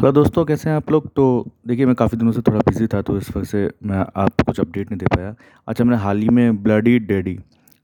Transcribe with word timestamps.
Hello 0.00 0.10
दोस्तों, 0.12 0.44
कैसे 0.44 0.68
हैं 0.68 0.76
आप 0.76 0.90
लोग? 0.90 1.08
तो 1.14 1.46
देखिए, 1.68 1.86
मैं 1.86 1.94
काफ़ी 1.94 2.18
दिनों 2.18 2.32
से 2.32 2.40
थोड़ा 2.42 2.58
बिज़ी 2.58 2.86
था 2.86 3.00
तो 3.02 3.16
इस 3.16 3.28
वजह 3.30 3.44
से 3.44 3.70
मैं 3.86 3.98
आपको 3.98 4.44
कुछ 4.44 4.60
अपडेट 4.60 4.90
नहीं 4.90 4.98
दे 4.98 5.06
पाया। 5.06 5.34
अच्छा 5.68 5.84
मैंने 5.84 5.96
हाल 6.02 6.18
ही 6.18 6.28
में 6.28 6.62
ब्लडी 6.62 6.98
डैडी 6.98 7.36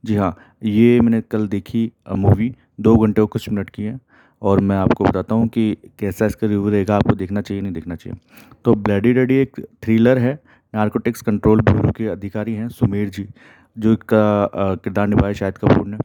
जी 0.03 0.15
हाँ 0.15 0.33
ये 0.63 0.99
मैंने 1.01 1.19
कल 1.31 1.47
देखी 1.47 1.91
मूवी 2.13 2.51
दो 2.81 2.95
घंटे 2.97 3.21
और 3.21 3.27
कुछ 3.27 3.49
मिनट 3.49 3.69
की 3.69 3.83
है। 3.83 3.99
और 4.41 4.59
मैं 4.59 4.77
आपको 4.77 5.03
बताता 5.03 5.35
हूँ 5.35 5.47
कि 5.47 5.77
कैसा 5.99 6.25
इसका 6.25 6.47
रिव्यू 6.47 6.69
रहेगा, 6.69 6.95
आपको 6.95 7.15
देखना 7.15 7.41
चाहिए, 7.41 7.61
नहीं 7.63 7.73
देखना 7.73 7.95
चाहिए। 7.95 8.19
तो 8.65 8.73
ब्लडी 8.77 9.13
डैडी 9.13 9.35
एक 9.35 9.59
थ्रिलर 9.83 10.17
है। 10.17 10.33
नार्कोटिक्स 10.73 11.21
कंट्रोल 11.21 11.61
ब्यूरो 11.61 11.91
के 11.97 12.07
अधिकारी 12.07 12.53
हैं 12.53 12.69
सुमेर 12.69 13.09
जी, 13.09 13.27
जो 13.77 13.93
इसका 13.93 14.75
किरदार 14.75 15.07
निभाया 15.07 15.33
शाहिद 15.33 15.57
कपूर 15.57 15.85
ने। 15.87 15.97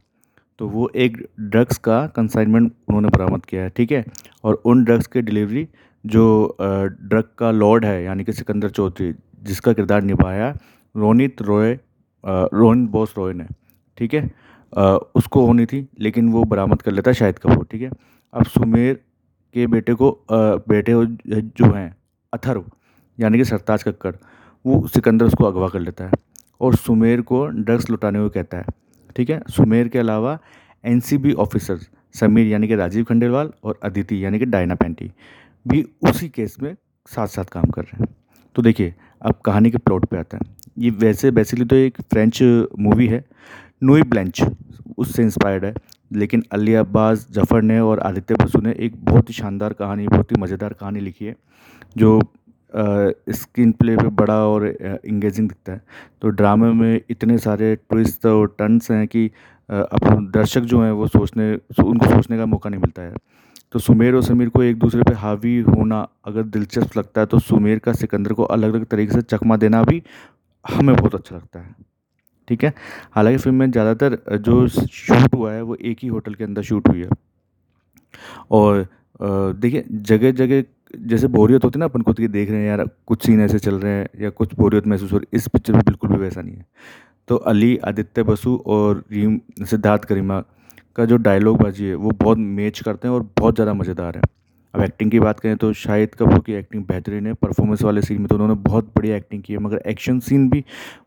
तो 0.59 0.67
वो 0.67 0.89
एक 0.95 1.17
ड्रग्स 1.39 1.77
का 1.79 2.05
कंसाइनमेंट 2.07 2.71
उन्होंने 2.89 3.09
बरामद 3.09 3.45
किया 3.45 3.61
है, 3.63 3.69
ठीक 3.69 3.91
है? 3.91 4.05
और 4.43 4.61
उन 4.65 4.83
ड्रग्स 4.83 5.07
की 5.07 5.21
डिलीवरी 5.21 5.67
जो 6.05 6.57
ड्रग 6.61 7.23
का 7.37 7.51
लॉर्ड 7.51 7.85
है, 7.85 8.03
यानी 8.03 8.23
कि 8.23 8.33
सिकंदर 8.33 8.69
चौधरी, 8.69 9.13
जिसका 9.43 9.73
किरदार 9.73 10.01
निभाया 10.03 10.53
रोनित 10.95 11.41
रॉय 11.41 11.77
रोहित 12.23 12.89
बोस 12.89 13.13
रॉय 13.17 13.33
ने, 13.33 13.45
ठीक 13.97 14.13
है? 14.13 14.29
उसको 15.15 15.45
होनी 15.45 15.65
थी, 15.65 15.87
लेकिन 15.99 16.29
वो 16.31 16.43
बरामद 16.45 16.81
कर 16.81 16.91
लेता 16.91 17.11
शाहिद 17.13 17.39
कपूर, 17.39 17.65
ठीक 17.71 17.81
है? 17.81 17.91
अब 18.33 18.45
सुमेर 18.45 18.93
के 19.55 19.67
बेटे 19.67 19.93
को 19.93 20.11
बेटे 20.31 20.93
जो 21.27 21.71
हैं, 21.73 21.95
अथर्व, 22.33 22.63
यानी 23.17 23.37
कि 23.37 23.45
सरताज 23.45 23.83
कक्कड़, 23.83 24.15
वो 24.65 24.87
सिकंदर 24.87 25.25
उसको 25.25 25.45
अगवा 25.45 25.67
कर 25.67 25.79
लेता 25.79 26.05
है 26.05 26.11
और 26.61 26.75
सुमेर 26.75 27.21
को 27.21 27.45
ड्रग्स 27.47 27.89
लुटाने 27.89 28.19
को 28.19 28.29
कहता 28.29 28.57
है, 28.57 28.65
ठीक 29.15 29.29
है? 29.29 29.41
सुमेर 29.49 29.87
के 29.87 29.99
अलावा 29.99 30.37
एन 30.83 31.01
ऑफिसर 31.39 31.79
समीर, 32.15 32.47
यानी 32.47 32.67
कि 32.67 32.75
राजीव 32.75 33.03
खंडेलवाल 33.03 33.51
और 33.63 33.79
अदिति, 33.83 34.23
यानी 34.23 34.39
कि 34.39 34.45
डायना 34.45 34.75
पेंटी 34.75 35.11
भी 35.65 35.83
उसी 36.01 36.29
केस 36.29 36.57
में 36.61 36.75
साथ 37.07 37.27
साथ 37.27 37.45
काम 37.45 37.65
कर 37.65 37.81
रहे 37.83 38.03
हैं। 38.03 38.07
तो 38.55 38.61
देखिए, 38.61 38.93
अब 39.21 39.39
कहानी 39.45 39.71
के 39.71 39.77
प्लॉट 39.77 40.05
पे 40.05 40.17
आता 40.17 40.37
है। 40.37 40.55
ये 40.77 40.89
वैसे 40.91 41.31
बेसिकली 41.31 41.65
तो 41.65 41.75
एक 41.75 42.01
फ्रेंच 42.03 42.41
मूवी 42.79 43.07
है। 43.07 43.23
नोई 43.83 44.03
ब्लेंच 44.03 44.41
उससे 44.97 45.23
इंस्पायर्ड 45.23 45.65
है। 45.65 45.73
लेकिन 46.11 46.43
अली 46.51 46.73
अब्बास, 46.73 47.27
जफ़र 47.31 47.61
ने 47.61 47.79
और 47.79 47.99
आदित्य 47.99 48.35
बसु 48.35 48.61
ने 48.61 48.71
एक 48.79 48.95
बहुत 49.05 49.29
ही 49.29 49.33
शानदार 49.33 49.73
कहानी, 49.73 50.07
बहुत 50.07 50.31
ही 50.31 50.41
मज़ेदार 50.41 50.73
कहानी 50.73 50.99
लिखी 50.99 51.25
है, 51.25 51.35
जो 51.97 52.19
स्क्रीन 52.73 53.71
प्ले 53.71 53.95
पे 53.97 54.07
बड़ा 54.11 54.37
और 54.47 54.65
इंगेजिंग 54.67 55.47
दिखता 55.49 55.71
है। 55.71 55.81
तो 56.21 56.29
ड्रामे 56.29 56.71
में 56.73 57.01
इतने 57.09 57.37
सारे 57.37 57.75
ट्विस्ट 57.75 58.25
और 58.25 58.55
टर्न्स 58.59 58.91
हैं 58.91 59.07
कि 59.07 59.25
अब 59.69 60.31
दर्शक 60.33 60.61
जो 60.61 60.81
हैं 60.81 60.91
वो 60.91 61.07
सोचने, 61.07 61.53
उनको 61.83 62.05
सोचने 62.05 62.37
का 62.37 62.45
मौका 62.45 62.69
नहीं 62.69 62.81
मिलता 62.81 63.01
है। 63.01 63.13
तो 63.73 63.79
सुमेर 63.79 64.15
और 64.15 64.23
समीर 64.23 64.49
को 64.49 64.63
एक 64.63 64.77
दूसरे 64.79 65.03
पे 65.03 65.13
हावी 65.15 65.59
होना 65.59 66.07
अगर 66.25 66.43
दिलचस्प 66.45 66.97
लगता 66.97 67.21
है 67.21 67.27
तो 67.27 67.39
सुमेर 67.39 67.79
का 67.79 67.93
सिकंदर 67.93 68.33
को 68.33 68.43
अलग 68.45 68.73
अलग 68.73 68.85
तरीके 68.85 69.13
से 69.13 69.21
चकमा 69.21 69.57
देना 69.57 69.81
भी 69.83 70.01
हमें 70.65 70.95
बहुत 70.95 71.15
अच्छा 71.15 71.35
लगता 71.35 71.59
है। 71.59 71.75
ठीक 72.47 72.63
है? 72.63 72.73
हालाँकि 73.11 73.37
फ़िल्म 73.37 73.55
में 73.55 73.71
ज़्यादातर 73.71 74.37
जो 74.37 74.67
शूट 74.67 75.35
हुआ 75.35 75.51
है, 75.53 75.61
वो 75.61 75.75
एक 75.75 75.97
ही 76.03 76.07
होटल 76.07 76.33
के 76.33 76.43
अंदर 76.43 76.61
शूट 76.61 76.87
हुई 76.89 77.01
है। 77.01 77.09
और 78.51 78.85
देखिए 79.55 79.83
जगह 79.91 80.31
जगह 80.33 80.63
जैसे 81.07 81.27
बोरियत 81.27 81.63
होती 81.63 81.77
है 81.77 81.79
ना, 81.79 81.85
अपन 81.85 82.01
खुद 82.01 82.17
की 82.17 82.27
देख 82.27 82.49
रहे 82.49 82.59
हैं, 82.59 82.67
यार, 82.67 82.87
कुछ 83.07 83.25
सीन 83.25 83.41
ऐसे 83.41 83.59
चल 83.59 83.75
रहे 83.75 83.91
हैं, 83.91 84.07
या 84.21 84.29
कुछ 84.29 84.53
बोरियत 84.55 84.87
महसूस 84.87 85.11
हो 85.13 85.17
रही 85.17 85.27
है, 85.33 85.37
इस 85.37 85.47
पिक्चर 85.47 85.73
में 85.73 85.81
बिल्कुल 85.85 86.09
भी 86.09 86.17
वैसा 86.17 86.41
नहीं 86.41 86.55
है। 86.55 86.65
तो 87.27 87.35
अली, 87.35 87.77
आदित्य 87.77 88.23
बसु 88.23 88.55
और 88.65 89.03
रीम, 89.11 89.39
सिद्धार्थ 89.65 90.05
करीमा 90.05 90.43
का 90.95 91.05
जो 91.05 91.17
डायलॉग 91.19 91.61
बाजी 91.61 91.85
है, 91.85 91.95
वो 91.95 92.11
बहुत 92.11 92.37
मैच 92.37 92.79
करते 92.79 93.07
हैं 93.07 93.15
और 93.15 93.23
बहुत 93.39 93.55
ज़्यादा 93.55 93.73
मज़ेदार 93.73 94.17
है। 94.17 94.21
अब 94.73 94.81
एक्टिंग 94.81 95.11
की 95.11 95.19
बात 95.19 95.39
करें 95.39 95.55
तो 95.57 95.71
शाहिद 95.75 96.15
कपूर 96.15 96.39
की 96.39 96.53
एक्टिंग 96.53 96.83
बेहतरीन 96.85 97.27
है। 97.27 97.33
परफॉर्मेंस 97.35 97.81
वाले 97.83 98.01
सीन 98.01 98.19
में 98.19 98.27
तो 98.27 98.35
उन्होंने 98.35 98.55
बहुत 98.61 98.91
बढ़िया 98.95 99.15
एक्टिंग 99.15 99.41
की 99.43 99.53
है, 99.53 99.59
मगर 99.59 99.81
एक्शन 99.87 100.19
सीन 100.19 100.49
भी 100.49 100.63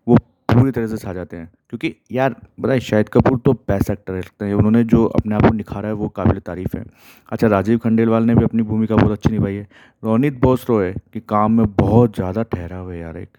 वो 0.09 0.17
पूरी 0.57 0.71
तरह 0.71 0.87
से 0.87 0.97
छा 0.97 1.13
जाते 1.13 1.37
हैं। 1.37 1.51
क्योंकि 1.71 1.95
यार, 2.13 2.35
बताए, 2.61 2.81
शाहिद 2.81 3.09
कपूर 3.09 3.39
तो 3.39 3.53
बेस्ट 3.53 3.91
एक्टर 3.91 4.15
लगते 4.15 4.45
हैं। 4.45 4.55
उन्होंने 4.55 4.83
जो 4.85 5.05
अपने 5.07 5.35
आप 5.35 5.43
को 5.43 5.55
निखारा 5.55 5.89
है, 5.89 5.95
वो 5.95 6.09
काबिल 6.09 6.39
तारीफ़ 6.41 6.77
है। 6.77 6.85
अच्छा 7.33 7.47
राजीव 7.47 7.79
खंडेलवाल 7.79 8.25
ने 8.25 8.35
भी 8.35 8.45
अपनी 8.45 8.63
भूमिका 8.63 8.97
बहुत 8.97 9.13
अच्छी 9.13 9.31
निभाई 9.31 9.55
है। 9.55 9.67
रोनित 10.03 10.41
बोस 10.41 10.67
रो 10.71 10.81
है 10.81 10.93
कि 11.13 11.21
काम 11.21 11.53
में 11.53 11.67
बहुत 11.75 12.15
ज़्यादा 12.17 12.43
ठहरा 12.45 12.77
हुआ 12.77 12.93
है 12.93 13.01
यार 13.01 13.17
एक। 13.17 13.39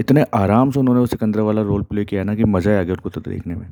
इतने 0.00 0.24
आराम 0.34 0.70
से 0.70 0.80
उन्होंने 0.80 1.06
सिकंदर 1.06 1.40
वाला 1.40 1.62
रोल 1.62 1.82
प्ले 1.82 2.04
किया 2.04 2.24
ना 2.24 2.34
कि 2.34 2.44
मज़ा 2.44 2.78
आ 2.78 2.82
गया 2.82 2.94
उनको 2.94 3.10
तो 3.10 3.20
देखने 3.20 3.54
में। 3.54 3.66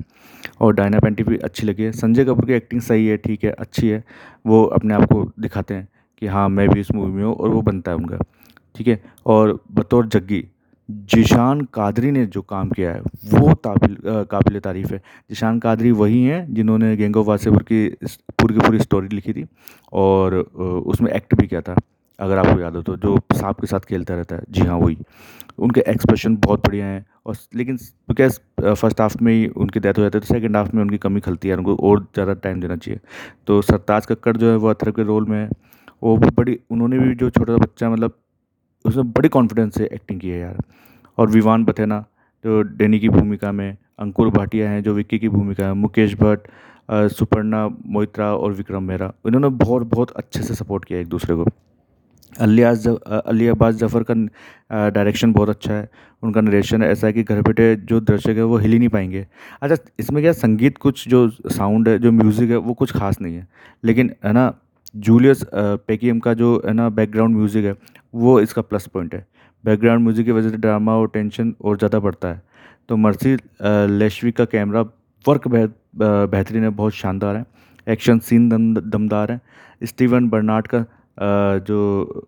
और 0.61 0.73
डायना 0.73 0.99
पेंटी 0.99 1.23
भी 1.23 1.37
अच्छी 1.39 1.67
लगी 1.67 1.83
है। 1.83 1.91
संजय 1.91 2.25
कपूर 2.25 2.45
की 2.45 2.53
एक्टिंग 2.53 2.81
सही 2.81 3.07
है, 3.07 3.17
ठीक 3.17 3.43
है, 3.43 3.51
अच्छी 3.51 3.87
है। 3.89 4.03
वो 4.45 4.63
अपने 4.65 4.93
आप 4.93 5.03
को 5.03 5.23
दिखाते 5.39 5.73
हैं 5.73 5.87
कि 6.21 6.27
हाँ 6.27 6.47
मैं 6.49 6.67
भी 6.69 6.79
इस 6.79 6.91
मूवी 6.91 7.11
में 7.11 7.23
हूँ 7.23 7.35
और 7.35 7.49
वो 7.49 7.61
बनता 7.61 7.91
है 7.91 7.97
उनका, 7.97 8.17
ठीक 8.75 8.87
है। 8.87 9.01
और 9.25 9.59
बतौर 9.71 10.07
जग्गी 10.07 10.43
जिशान 10.89 11.61
कादरी 11.73 12.11
ने 12.11 12.25
जो 12.27 12.41
काम 12.43 12.69
किया 12.69 12.91
है, 12.91 13.01
वो 13.01 13.53
काबिल 13.57 13.97
काबिल 14.31 14.59
तारीफ़ 14.59 14.93
है। 14.93 15.01
जिशान 15.29 15.59
कादरी 15.59 15.91
वही 15.93 16.23
हैं 16.23 16.45
जिन्होंने 16.53 16.95
गैंग 16.97 17.17
ऑफ़ 17.17 17.27
वासेपुर 17.27 17.63
की 17.63 17.87
पूरी 18.05 18.53
की 18.53 18.59
पूरी 18.59 18.79
स्टोरी 18.79 19.07
लिखी 19.09 19.33
थी 19.33 19.45
और 19.93 20.35
उसमें 20.35 21.11
एक्ट 21.11 21.35
भी 21.35 21.47
किया 21.47 21.61
था। 21.61 21.75
अगर 22.19 22.37
आपको 22.37 22.59
याद 22.61 22.75
हो 22.75 22.81
तो 22.81 22.95
जो 22.97 23.17
सांप 23.33 23.59
के 23.61 23.67
साथ 23.67 23.85
खेलता 23.89 24.15
रहता 24.15 24.35
है। 24.35 24.41
जी 24.49 24.61
हाँ 24.61 24.77
वही। 24.77 24.97
उनके 25.59 25.81
एक्सप्रेशन 25.87 26.35
बहुत 26.37 26.65
बढ़िया 26.67 26.85
हैं 26.85 27.05
और 27.25 27.35
लेकिन 27.55 27.75
बिकॉज़ 28.09 28.39
फ़र्स्ट 28.63 29.01
हाफ़ 29.01 29.15
में 29.23 29.33
ही 29.33 29.47
उनकी 29.47 29.79
डेथ 29.79 29.97
हो 29.97 30.01
जाती 30.03 30.17
है 30.17 30.21
तो 30.21 30.33
सेकेंड 30.33 30.55
हाफ़ 30.57 30.75
में 30.75 30.81
उनकी 30.83 30.97
कमी 30.99 31.19
खलती 31.21 31.49
है। 31.49 31.55
उनको 31.57 31.75
और 31.83 31.99
ज़्यादा 32.15 32.33
टाइम 32.35 32.61
देना 32.61 32.75
चाहिए। 32.77 32.99
तो 33.47 33.61
सरताज 33.61 34.05
कक्कड़ 34.05 34.35
जो 34.37 34.49
है, 34.51 34.55
वो 34.57 34.69
अथर 34.69 34.91
के 34.91 35.03
रोल 35.03 35.25
में 35.25 35.37
है। 35.39 35.49
वो 36.03 36.15
भी 36.17 36.29
बड़ी, 36.31 36.57
उन्होंने 36.71 36.99
भी 36.99 37.15
जो 37.15 37.29
छोटा 37.29 37.53
सा 37.53 37.59
बच्चा 37.59 37.89
मतलब 37.89 38.17
उसमें 38.85 39.11
बड़ी 39.11 39.29
कॉन्फिडेंस 39.29 39.75
से 39.75 39.89
एक्टिंग 39.93 40.19
की 40.19 40.29
है 40.29 40.39
यार। 40.39 40.57
और 41.17 41.29
विवान 41.29 41.63
बथेना, 41.65 42.03
जो 42.43 42.61
डेनी 42.61 42.99
की 42.99 43.09
भूमिका 43.09 43.51
में 43.51 43.77
अंकुर 43.99 44.29
भाटिया 44.29 44.69
हैं, 44.69 44.83
जो 44.83 44.93
विक्की 44.93 45.19
की 45.19 45.29
भूमिका 45.29 45.65
है, 45.65 45.73
मुकेश 45.75 46.15
भट्ट 46.15 46.47
सुपर्णा 47.11 47.67
मोइत्रा 47.87 48.33
और 48.35 48.53
विक्रम 48.53 48.83
मेहरा 48.83 49.11
इन्होंने 49.27 49.49
बहुत 49.57 49.83
बहुत 49.87 50.11
अच्छे 50.11 50.41
से 50.43 50.53
सपोर्ट 50.55 50.85
किया 50.85 50.99
एक 50.99 51.07
दूसरे 51.07 51.35
को। 51.35 51.45
अलियाज 52.31 52.87
अली 52.87 53.47
अब्बास 53.47 53.75
जफ़र 53.75 54.03
का 54.09 54.13
डायरेक्शन 54.89 55.33
बहुत 55.33 55.49
अच्छा 55.49 55.73
है। 55.73 55.89
उनका 56.23 56.41
नरेशन 56.41 56.83
ऐसा 56.83 57.07
है 57.07 57.13
कि 57.13 57.23
घर 57.23 57.41
बैठे 57.41 57.75
जो 57.75 57.99
दर्शक 57.99 58.29
है, 58.29 58.43
वो 58.43 58.57
हिल 58.57 58.71
ही 58.71 58.79
नहीं 58.79 58.89
पाएँगे। 58.89 59.25
अच्छा 59.61 59.75
इसमें 59.99 60.21
क्या 60.23 60.31
संगीत 60.33 60.77
कुछ 60.77 61.07
जो 61.09 61.29
साउंड 61.29 61.89
है, 61.89 61.97
जो 61.99 62.11
म्यूज़िक 62.11 62.49
है, 62.49 62.57
वो 62.57 62.73
कुछ 62.73 62.91
खास 62.91 63.21
नहीं 63.21 63.35
है। 63.35 63.47
लेकिन, 63.83 64.11
है 64.25 64.33
ना 64.33 64.53
जूलियस 64.93 65.43
पेकीएम 65.53 66.19
का 66.19 66.33
जो, 66.33 66.61
है 66.65 66.73
ना 66.73 66.89
बैकग्राउंड 66.91 67.35
म्यूज़िक 67.35 67.65
है, 67.65 67.75
वो 68.13 68.39
इसका 68.41 68.61
प्लस 68.61 68.87
पॉइंट 68.87 69.13
है। 69.15 69.25
बैकग्राउंड 69.63 70.03
म्यूज़िक 70.03 70.25
की 70.25 70.31
वजह 70.31 70.49
से 70.49 70.57
ड्रामा 70.57 70.95
और 70.97 71.07
टेंशन 71.09 71.53
और 71.61 71.77
ज़्यादा 71.77 71.99
बढ़ता 71.99 72.27
है। 72.27 72.41
तो 72.89 72.97
मर्सी 72.97 73.35
लेशविक 73.89 74.35
का 74.37 74.45
कैमरा 74.47 74.81
वर्क 75.25 75.47
बेहतरीन 75.47 76.63
है, 76.63 76.69
बहुत 76.71 76.93
शानदार 76.93 77.35
है। 77.35 77.45
एक्शन 77.87 78.19
सीन 78.19 78.49
दम, 78.49 78.73
दमदार 78.75 79.31
है। 79.31 79.39
स्टीवन 79.81 80.29
बर्नार्ड 80.29 80.67
का 80.67 80.85
जो 81.59 82.23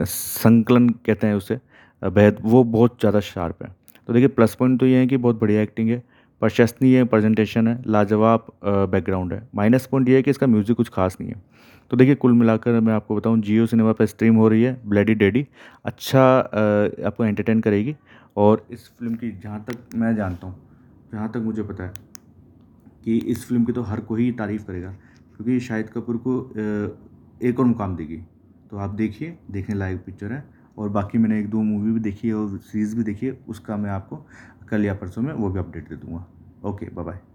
संकलन 0.00 0.88
कहते 1.06 1.26
हैं 1.26 1.34
उसे 1.34 1.58
बेहद, 2.02 2.38
वो 2.42 2.62
बहुत 2.64 2.96
ज़्यादा 3.00 3.20
शार्प 3.22 3.62
है। 3.62 3.68
तो 4.08 4.12
देखिए 4.12 4.28
प्लस 4.28 4.54
पॉइंट 4.54 4.78
तो 4.80 4.86
ये 4.86 4.98
है 4.98 5.06
कि 5.06 5.16
बहुत 5.18 5.40
बढ़िया 5.40 5.62
एक्टिंग 5.62 5.90
है। 5.90 6.02
प्रशंसनीय 6.44 7.04
प्रेजेंटेशन 7.06 7.68
है, 7.68 7.82
लाजवाब 7.86 8.46
बैकग्राउंड 8.64 9.32
है। 9.32 9.40
माइनस 9.54 9.86
पॉइंट 9.86 10.08
ये 10.08 10.16
है 10.16 10.22
कि 10.22 10.30
इसका 10.30 10.46
म्यूज़िक 10.46 10.76
कुछ 10.76 10.88
खास 10.90 11.16
नहीं 11.20 11.30
है। 11.30 11.42
तो 11.90 11.96
देखिए, 11.96 12.14
कुल 12.14 12.32
मिलाकर 12.32 12.80
मैं 12.80 12.92
आपको 12.92 13.16
बताऊँ 13.16 13.40
जियो 13.40 13.66
सिनेमा 13.66 13.92
पर 13.92 14.06
स्ट्रीम 14.06 14.34
हो 14.36 14.48
रही 14.48 14.62
है 14.62 14.80
ब्लैडी 14.86 15.14
डेडी 15.14 15.46
अच्छा 15.84 16.22
आपको 17.06 17.24
एंटरटेन 17.24 17.60
करेगी 17.60 17.94
और 18.36 18.66
इस 18.70 18.88
फ़िल्म 18.88 19.14
की 19.14 19.30
जहाँ 19.32 19.64
तक 19.68 19.94
मैं 19.94 20.14
जानता 20.16 20.46
हूँ, 20.46 20.54
जहाँ 21.12 21.30
तक 21.32 21.40
मुझे 21.40 21.62
पता 21.62 21.84
है 21.84 21.92
कि 23.04 23.16
इस 23.18 23.48
फ़िल्म 23.48 23.64
की 23.64 23.72
तो 23.72 23.82
हर 23.84 24.00
कोई 24.02 24.30
तारीफ़ 24.34 24.66
करेगा, 24.66 24.90
क्योंकि 24.90 25.58
शाहिद 25.60 25.90
कपूर 25.90 26.16
को 26.26 26.38
एक 27.42 27.60
और 27.60 27.66
मुकाम 27.66 27.96
देगी। 27.96 28.16
तो 28.70 28.78
आप 28.78 28.90
देखिए, 28.92 29.38
देखने 29.50 29.74
लायक 29.74 30.04
पिक्चर 30.06 30.32
है 30.32 30.44
और 30.78 30.88
बाकी 30.90 31.18
मैंने 31.18 31.38
एक 31.40 31.48
दो 31.50 31.62
मूवी 31.62 31.92
भी 31.92 32.00
देखी 32.00 32.28
है 32.28 32.34
और 32.34 32.58
सीरीज़ 32.60 32.96
भी 32.96 33.02
देखी 33.04 33.26
है, 33.26 33.38
उसका 33.48 33.76
मैं 33.76 33.90
आपको 33.92 34.24
कल 34.70 34.84
या 34.84 34.94
परसों 34.94 35.22
में 35.22 35.32
वो 35.34 35.50
भी 35.50 35.58
अपडेट 35.58 35.88
दे 35.88 35.96
दूँगा। 35.96 36.26
Okay, 36.64 36.88
bye 36.90 37.02
bye. 37.04 37.33